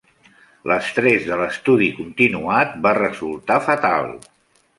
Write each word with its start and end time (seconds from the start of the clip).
L'estrès 0.69 1.27
de 1.27 1.37
l'estudi 1.41 1.89
continuat 1.99 2.73
va 2.87 2.95
resultar 3.01 3.61
fatal. 3.69 4.11